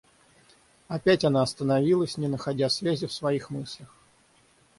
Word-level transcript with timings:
Опять 0.87 1.23
она 1.25 1.43
остановилась, 1.43 2.17
не 2.17 2.27
находя 2.27 2.69
связи 2.69 3.05
в 3.05 3.13
своих 3.13 3.51
мыслях. 3.51 3.95